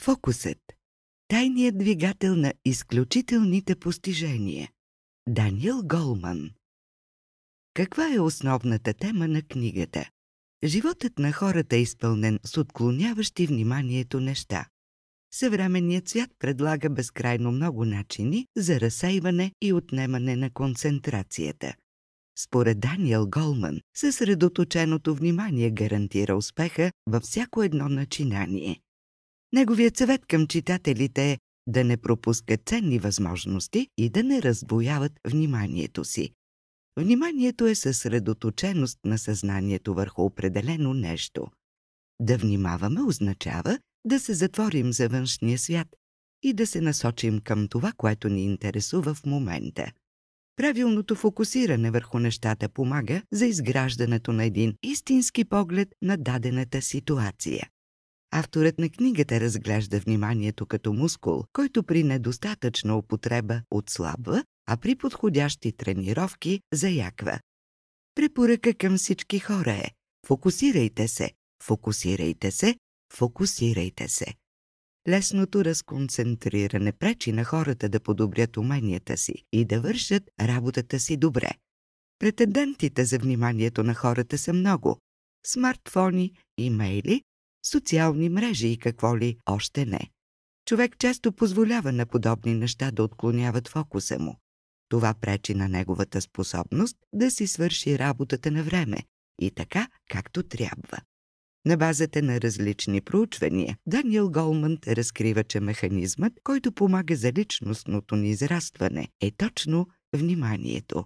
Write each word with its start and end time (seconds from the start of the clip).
Фокусът– 0.00 0.58
тайният 1.28 1.78
двигател 1.78 2.36
на 2.36 2.52
изключителните 2.64 3.76
постижения. 3.76 4.70
Даниел 5.28 5.82
Голман 5.84 6.50
Каква 7.74 8.14
е 8.14 8.20
основната 8.20 8.94
тема 8.94 9.28
на 9.28 9.42
книгата? 9.42 10.10
Животът 10.64 11.18
на 11.18 11.32
хората 11.32 11.76
е 11.76 11.80
изпълнен 11.80 12.38
с 12.44 12.60
отклоняващи 12.60 13.46
вниманието 13.46 14.20
неща. 14.20 14.66
Съвременният 15.34 16.08
свят 16.08 16.30
предлага 16.38 16.90
безкрайно 16.90 17.52
много 17.52 17.84
начини 17.84 18.46
за 18.56 18.80
разсейване 18.80 19.52
и 19.62 19.72
отнемане 19.72 20.36
на 20.36 20.50
концентрацията. 20.50 21.74
Според 22.38 22.80
Даниел 22.80 23.26
Голман, 23.26 23.80
съсредоточеното 23.96 25.14
внимание 25.14 25.70
гарантира 25.70 26.36
успеха 26.36 26.92
във 27.06 27.22
всяко 27.22 27.62
едно 27.62 27.88
начинание. 27.88 28.80
Неговият 29.52 29.96
съвет 29.96 30.26
към 30.26 30.46
читателите 30.46 31.32
е 31.32 31.38
да 31.66 31.84
не 31.84 31.96
пропускат 31.96 32.60
ценни 32.66 32.98
възможности 32.98 33.88
и 33.98 34.10
да 34.10 34.22
не 34.22 34.42
разбояват 34.42 35.12
вниманието 35.28 36.04
си. 36.04 36.30
Вниманието 36.98 37.66
е 37.66 37.74
съсредоточеност 37.74 38.98
на 39.04 39.18
съзнанието 39.18 39.94
върху 39.94 40.22
определено 40.22 40.94
нещо. 40.94 41.46
Да 42.20 42.38
внимаваме 42.38 43.02
означава 43.02 43.78
да 44.04 44.20
се 44.20 44.34
затворим 44.34 44.92
за 44.92 45.08
външния 45.08 45.58
свят 45.58 45.88
и 46.42 46.52
да 46.52 46.66
се 46.66 46.80
насочим 46.80 47.40
към 47.40 47.68
това, 47.68 47.92
което 47.96 48.28
ни 48.28 48.44
интересува 48.44 49.14
в 49.14 49.26
момента. 49.26 49.92
Правилното 50.56 51.14
фокусиране 51.14 51.90
върху 51.90 52.18
нещата 52.18 52.68
помага 52.68 53.22
за 53.32 53.46
изграждането 53.46 54.32
на 54.32 54.44
един 54.44 54.74
истински 54.82 55.44
поглед 55.44 55.88
на 56.02 56.16
дадената 56.16 56.82
ситуация. 56.82 57.68
Авторът 58.34 58.78
на 58.78 58.90
книгата 58.90 59.40
разглежда 59.40 60.00
вниманието 60.00 60.66
като 60.66 60.92
мускул, 60.92 61.44
който 61.52 61.82
при 61.82 62.02
недостатъчна 62.02 62.98
употреба 62.98 63.62
отслабва, 63.70 64.44
а 64.66 64.76
при 64.76 64.96
подходящи 64.96 65.72
тренировки 65.72 66.60
заяква. 66.74 67.40
Препоръка 68.14 68.74
към 68.74 68.96
всички 68.96 69.38
хора 69.38 69.72
е 69.72 69.90
фокусирайте 70.26 71.08
се, 71.08 71.30
фокусирайте 71.62 72.50
се, 72.50 72.76
фокусирайте 73.14 74.08
се. 74.08 74.26
Лесното 75.08 75.64
разконцентриране 75.64 76.92
пречи 76.92 77.32
на 77.32 77.44
хората 77.44 77.88
да 77.88 78.00
подобрят 78.00 78.56
уменията 78.56 79.16
си 79.16 79.34
и 79.52 79.64
да 79.64 79.80
вършат 79.80 80.22
работата 80.40 81.00
си 81.00 81.16
добре. 81.16 81.50
Претендентите 82.18 83.04
за 83.04 83.18
вниманието 83.18 83.84
на 83.84 83.94
хората 83.94 84.38
са 84.38 84.52
много. 84.52 84.98
Смартфони, 85.46 86.32
имейли, 86.58 87.22
социални 87.64 88.28
мрежи 88.28 88.68
и 88.68 88.78
какво 88.78 89.18
ли 89.18 89.36
още 89.46 89.86
не. 89.86 90.10
Човек 90.66 90.98
често 90.98 91.32
позволява 91.32 91.92
на 91.92 92.06
подобни 92.06 92.54
неща 92.54 92.90
да 92.90 93.02
отклоняват 93.02 93.68
фокуса 93.68 94.18
му. 94.18 94.36
Това 94.88 95.14
пречи 95.20 95.54
на 95.54 95.68
неговата 95.68 96.20
способност 96.20 96.96
да 97.12 97.30
си 97.30 97.46
свърши 97.46 97.98
работата 97.98 98.50
на 98.50 98.62
време 98.62 98.96
и 99.40 99.50
така, 99.50 99.88
както 100.10 100.42
трябва. 100.42 100.98
На 101.66 101.76
базата 101.76 102.22
на 102.22 102.40
различни 102.40 103.00
проучвания, 103.00 103.76
Даниел 103.86 104.30
Голманд 104.30 104.86
разкрива, 104.86 105.44
че 105.44 105.60
механизмът, 105.60 106.32
който 106.44 106.72
помага 106.72 107.16
за 107.16 107.32
личностното 107.32 108.16
ни 108.16 108.30
израстване, 108.30 109.08
е 109.20 109.30
точно 109.30 109.86
вниманието. 110.16 111.04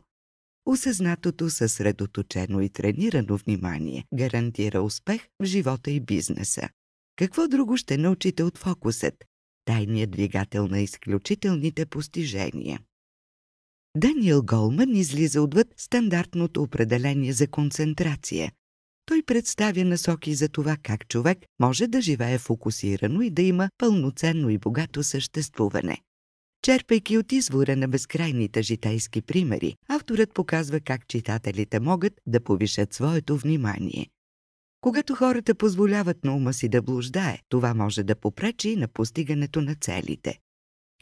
Осъзнатото, 0.67 1.51
съсредоточено 1.51 2.61
и 2.61 2.69
тренирано 2.69 3.37
внимание 3.37 4.05
гарантира 4.15 4.83
успех 4.83 5.29
в 5.41 5.45
живота 5.45 5.91
и 5.91 6.01
бизнеса. 6.01 6.69
Какво 7.17 7.49
друго 7.49 7.77
ще 7.77 7.99
научите 7.99 8.43
от 8.43 8.59
фокусът? 8.59 9.25
Тайният 9.65 10.11
двигател 10.11 10.67
на 10.67 10.81
изключителните 10.81 11.87
постижения. 11.87 12.81
Даниел 13.97 14.43
Голман 14.43 14.97
излиза 14.97 15.43
отвъд 15.43 15.75
стандартното 15.77 16.63
определение 16.63 17.33
за 17.33 17.49
концентрация. 17.49 18.53
Той 19.07 19.23
представя 19.23 19.85
насоки 19.85 20.35
за 20.35 20.49
това 20.49 20.77
как 20.83 21.09
човек 21.09 21.39
може 21.61 21.87
да 21.87 22.01
живее 22.01 22.39
фокусирано 22.39 23.23
и 23.23 23.31
да 23.31 23.43
има 23.43 23.69
пълноценно 23.79 24.51
и 24.51 24.59
богато 24.59 25.03
съществуване. 25.03 25.99
Черпайки 26.67 27.19
от 27.19 27.33
извора 27.33 27.77
на 27.77 27.89
безкрайните 27.89 28.63
житейски 28.63 29.23
примери, 29.23 29.77
авторът 29.89 30.35
показва 30.35 30.81
как 30.81 31.09
читателите 31.09 31.81
могат 31.81 32.13
да 32.27 32.41
повишат 32.41 32.95
своето 32.95 33.37
внимание. 33.37 34.07
Когато 34.81 35.15
хората 35.15 35.55
позволяват 35.55 36.25
на 36.25 36.37
ума 36.37 36.53
си 36.53 36.69
да 36.69 36.83
блуждае, 36.83 37.39
това 37.49 37.75
може 37.75 38.03
да 38.03 38.17
попречи 38.17 38.77
на 38.77 38.89
постигането 38.89 39.61
на 39.61 39.75
целите. 39.75 40.39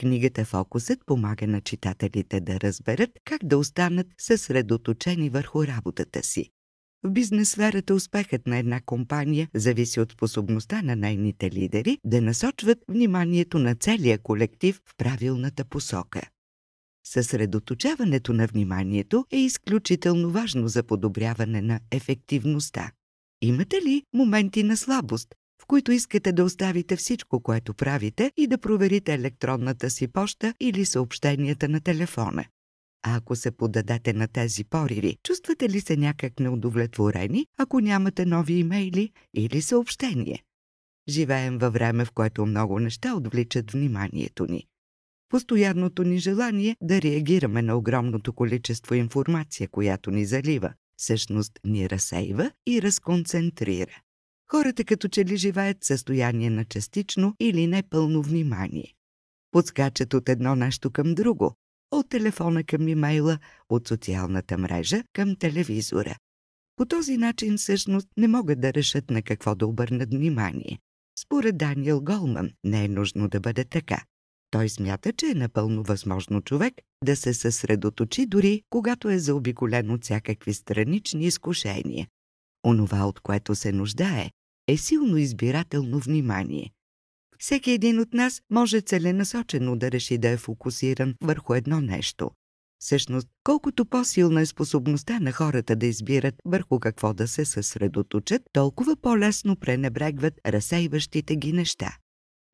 Книгата 0.00 0.44
Фокусът 0.44 0.98
помага 1.06 1.46
на 1.46 1.60
читателите 1.60 2.40
да 2.40 2.60
разберат 2.60 3.10
как 3.24 3.44
да 3.44 3.58
останат 3.58 4.06
съсредоточени 4.18 5.30
върху 5.30 5.66
работата 5.66 6.22
си. 6.22 6.50
В 7.04 7.10
бизнес 7.10 7.50
сферата 7.50 7.94
успехът 7.94 8.46
на 8.46 8.58
една 8.58 8.80
компания 8.80 9.48
зависи 9.54 10.00
от 10.00 10.12
способността 10.12 10.82
на 10.82 10.96
нейните 10.96 11.50
лидери 11.50 11.98
да 12.04 12.20
насочват 12.20 12.78
вниманието 12.88 13.58
на 13.58 13.74
целия 13.74 14.18
колектив 14.18 14.80
в 14.86 14.96
правилната 14.96 15.64
посока. 15.64 16.22
Съсредоточаването 17.06 18.32
на 18.32 18.46
вниманието 18.46 19.26
е 19.32 19.36
изключително 19.36 20.30
важно 20.30 20.68
за 20.68 20.82
подобряване 20.82 21.62
на 21.62 21.80
ефективността. 21.90 22.90
Имате 23.42 23.76
ли 23.76 24.02
моменти 24.14 24.62
на 24.62 24.76
слабост, 24.76 25.34
в 25.62 25.66
които 25.66 25.92
искате 25.92 26.32
да 26.32 26.44
оставите 26.44 26.96
всичко, 26.96 27.40
което 27.40 27.74
правите 27.74 28.32
и 28.36 28.46
да 28.46 28.58
проверите 28.58 29.14
електронната 29.14 29.90
си 29.90 30.08
поща 30.08 30.54
или 30.60 30.84
съобщенията 30.84 31.68
на 31.68 31.80
телефона? 31.80 32.44
А 33.06 33.16
ако 33.16 33.36
се 33.36 33.50
подадете 33.50 34.12
на 34.12 34.28
тези 34.28 34.64
пориви, 34.64 35.16
чувствате 35.22 35.68
ли 35.68 35.80
се 35.80 35.96
някак 35.96 36.40
неудовлетворени, 36.40 37.46
ако 37.58 37.80
нямате 37.80 38.26
нови 38.26 38.54
имейли 38.54 39.12
или 39.34 39.62
съобщения? 39.62 40.42
Живеем 41.08 41.58
във 41.58 41.72
време, 41.72 42.04
в 42.04 42.12
което 42.12 42.46
много 42.46 42.78
неща 42.78 43.14
отвличат 43.14 43.70
вниманието 43.70 44.46
ни. 44.46 44.66
Постоянното 45.28 46.04
ни 46.04 46.18
желание 46.18 46.76
да 46.80 47.02
реагираме 47.02 47.62
на 47.62 47.76
огромното 47.76 48.32
количество 48.32 48.94
информация, 48.94 49.68
която 49.68 50.10
ни 50.10 50.24
залива, 50.26 50.72
всъщност 50.96 51.58
ни 51.64 51.90
разсейва 51.90 52.50
и 52.66 52.82
разконцентрира. 52.82 54.00
Хората 54.50 54.84
като 54.84 55.08
че 55.08 55.24
ли 55.24 55.36
живеят 55.36 55.76
в 55.80 55.86
състояние 55.86 56.50
на 56.50 56.64
частично 56.64 57.34
или 57.40 57.66
непълно 57.66 58.22
внимание. 58.22 58.94
Подскачат 59.50 60.14
от 60.14 60.28
едно 60.28 60.56
нещо 60.56 60.90
към 60.90 61.14
друго, 61.14 61.56
от 61.98 62.08
телефона 62.08 62.64
към 62.64 62.88
имейла, 62.88 63.38
от 63.68 63.88
социалната 63.88 64.58
мрежа 64.58 65.02
към 65.12 65.36
телевизора. 65.36 66.16
По 66.76 66.86
този 66.86 67.16
начин 67.16 67.56
всъщност 67.56 68.08
не 68.16 68.28
могат 68.28 68.60
да 68.60 68.74
решат 68.74 69.10
на 69.10 69.22
какво 69.22 69.54
да 69.54 69.66
обърнат 69.66 70.14
внимание. 70.14 70.78
Според 71.18 71.56
Даниел 71.56 72.00
Голман 72.00 72.50
не 72.64 72.84
е 72.84 72.88
нужно 72.88 73.28
да 73.28 73.40
бъде 73.40 73.64
така. 73.64 74.04
Той 74.50 74.68
смята, 74.68 75.12
че 75.12 75.26
е 75.26 75.34
напълно 75.34 75.82
възможно 75.82 76.42
човек 76.42 76.74
да 77.04 77.16
се 77.16 77.34
съсредоточи 77.34 78.26
дори 78.26 78.62
когато 78.70 79.08
е 79.08 79.18
заобиколен 79.18 79.90
от 79.90 80.04
всякакви 80.04 80.54
странични 80.54 81.24
изкушения. 81.24 82.08
Онова, 82.66 83.04
от 83.04 83.20
което 83.20 83.54
се 83.54 83.72
нуждае, 83.72 84.30
е 84.68 84.76
силно 84.76 85.16
избирателно 85.16 85.98
внимание. 85.98 86.70
Всеки 87.44 87.70
един 87.70 88.00
от 88.00 88.14
нас 88.14 88.42
може 88.50 88.80
целенасочено 88.80 89.76
да 89.76 89.90
реши 89.90 90.18
да 90.18 90.28
е 90.28 90.36
фокусиран 90.36 91.14
върху 91.22 91.54
едно 91.54 91.80
нещо. 91.80 92.30
Всъщност, 92.78 93.28
колкото 93.44 93.86
по-силна 93.86 94.40
е 94.40 94.46
способността 94.46 95.20
на 95.20 95.32
хората 95.32 95.76
да 95.76 95.86
избират 95.86 96.34
върху 96.44 96.80
какво 96.80 97.14
да 97.14 97.28
се 97.28 97.44
съсредоточат, 97.44 98.42
толкова 98.52 98.96
по-лесно 98.96 99.56
пренебрегват 99.56 100.34
разсейващите 100.46 101.36
ги 101.36 101.52
неща. 101.52 101.96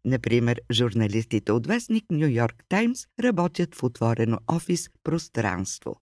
Например, 0.04 0.60
журналистите 0.72 1.52
от 1.52 1.66
вестник 1.66 2.04
Нью 2.10 2.28
Йорк 2.28 2.64
Таймс 2.68 3.06
работят 3.20 3.74
в 3.74 3.82
отворено 3.82 4.38
офис 4.46 4.90
пространство. 5.04 5.96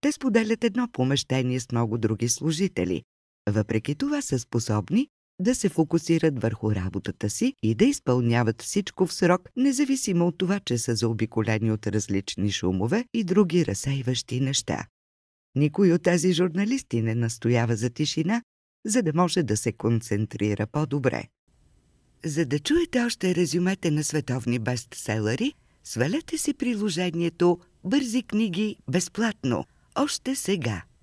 Те 0.00 0.12
споделят 0.12 0.64
едно 0.64 0.88
помещение 0.92 1.60
с 1.60 1.72
много 1.72 1.98
други 1.98 2.28
служители. 2.28 3.02
Въпреки 3.50 3.94
това 3.94 4.22
са 4.22 4.38
способни 4.38 5.08
да 5.40 5.54
се 5.54 5.68
фокусират 5.68 6.42
върху 6.42 6.74
работата 6.74 7.30
си 7.30 7.54
и 7.62 7.74
да 7.74 7.84
изпълняват 7.84 8.62
всичко 8.62 9.06
в 9.06 9.12
срок, 9.12 9.48
независимо 9.56 10.26
от 10.26 10.38
това, 10.38 10.60
че 10.60 10.78
са 10.78 10.94
заобиколени 10.94 11.72
от 11.72 11.86
различни 11.86 12.52
шумове 12.52 13.04
и 13.14 13.24
други 13.24 13.66
разсейващи 13.66 14.40
неща. 14.40 14.86
Никой 15.54 15.92
от 15.92 16.02
тези 16.02 16.32
журналисти 16.32 17.02
не 17.02 17.14
настоява 17.14 17.76
за 17.76 17.90
тишина, 17.90 18.42
за 18.86 19.02
да 19.02 19.12
може 19.14 19.42
да 19.42 19.56
се 19.56 19.72
концентрира 19.72 20.66
по-добре. 20.66 21.24
За 22.24 22.46
да 22.46 22.58
чуете 22.58 23.00
още 23.00 23.34
резюмете 23.34 23.90
на 23.90 24.04
световни 24.04 24.58
бестселери, 24.58 25.52
свалете 25.84 26.38
си 26.38 26.54
приложението 26.54 27.58
«Бързи 27.84 28.22
книги» 28.22 28.76
безплатно, 28.90 29.64
още 29.94 30.34
сега– 30.34 30.82